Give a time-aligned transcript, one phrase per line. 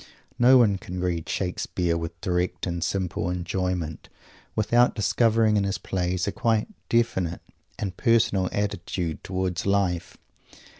[0.39, 4.09] No one can read Shakespeare with direct and simple enjoyment
[4.55, 7.41] without discovering in his plays a quite definite
[7.77, 10.17] and personal attitude towards life.